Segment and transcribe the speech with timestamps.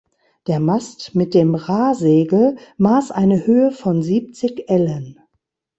[0.47, 5.19] Der Mast mit dem Rahsegel maß eine höhe von siebzig Ellen.